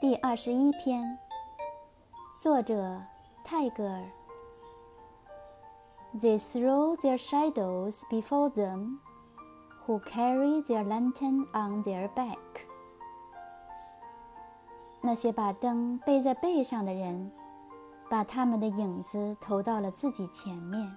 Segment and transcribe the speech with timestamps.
[0.00, 1.18] 第二十一篇
[2.38, 3.02] 作者
[3.44, 4.02] 泰戈尔
[6.18, 8.96] they throw their shadows before them
[9.84, 12.38] who carry their lantern on their back
[15.02, 17.30] 那些把灯背在背上的人
[18.08, 20.96] 把他们的影子投到了自己前面